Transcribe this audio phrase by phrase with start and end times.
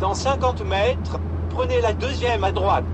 [0.00, 1.18] Dans 50 mètres,
[1.48, 2.84] prenez la deuxième à droite.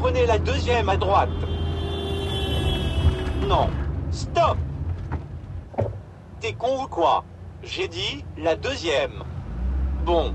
[0.00, 1.28] Prenez la deuxième à droite.
[3.46, 3.68] Non.
[4.10, 4.58] Stop
[6.40, 7.24] T'es con ou quoi?
[7.62, 9.22] J'ai dit la deuxième.
[10.04, 10.34] Bon.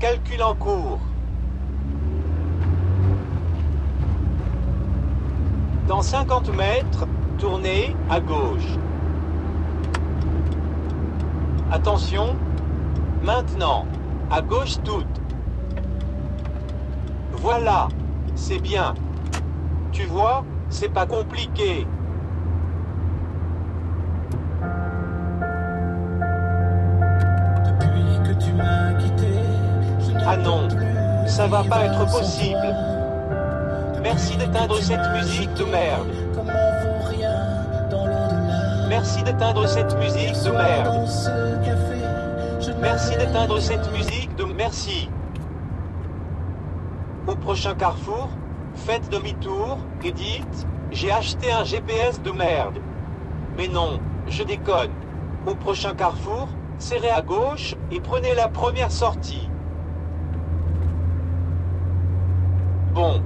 [0.00, 1.00] Calcul en cours.
[5.86, 7.06] Dans 50 mètres,
[7.38, 8.76] tournez à gauche.
[11.70, 12.36] Attention.
[13.28, 13.84] Maintenant.
[14.30, 15.04] À gauche toute.
[17.32, 17.88] Voilà.
[18.34, 18.94] C'est bien.
[19.92, 21.86] Tu vois, c'est pas compliqué.
[27.66, 29.28] Depuis que tu m'as quitté,
[30.00, 30.66] je Ah non,
[31.26, 32.74] ça va pas être possible.
[34.02, 36.08] Merci d'éteindre cette musique de merde.
[38.88, 42.07] Merci d'éteindre cette musique de merde.
[42.80, 45.10] Merci d'éteindre cette musique de merci.
[47.26, 48.28] Au prochain carrefour,
[48.76, 52.78] faites demi-tour et dites J'ai acheté un GPS de merde.
[53.56, 53.98] Mais non,
[54.28, 54.92] je déconne.
[55.44, 56.46] Au prochain carrefour,
[56.78, 59.50] serrez à gauche et prenez la première sortie.
[62.94, 63.20] Bon,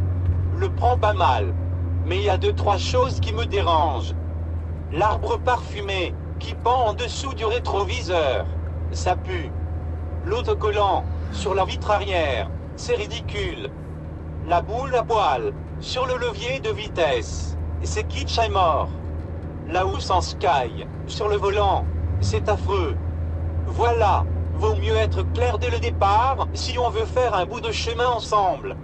[0.57, 1.53] le prends pas mal.
[2.07, 4.15] Mais il y a deux trois choses qui me dérangent.
[4.93, 8.47] L'arbre parfumé qui pend en dessous du rétroviseur.
[8.93, 9.51] Ça pue.
[10.27, 12.51] L'autocollant sur la vitre arrière.
[12.77, 13.71] C'est ridicule.
[14.47, 17.57] La boule à poil sur le levier de vitesse.
[17.83, 18.89] C'est kitsch et mort.
[19.69, 21.87] La housse en sky sur le volant.
[22.21, 22.95] C'est affreux.
[23.67, 24.25] Voilà.
[24.55, 28.07] Vaut mieux être clair dès le départ si on veut faire un bout de chemin
[28.07, 28.77] ensemble.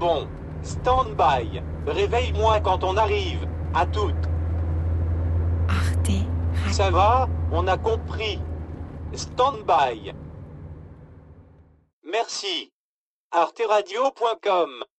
[0.00, 0.26] Bon.
[0.62, 1.62] Stand by.
[1.86, 3.46] Réveille-moi quand on arrive.
[3.72, 4.28] À toutes.
[5.68, 6.10] Arte
[6.70, 7.28] Ça va?
[7.52, 8.40] On a compris.
[9.16, 10.12] Stand by.
[12.02, 12.72] Merci.
[13.30, 14.93] arteradio.com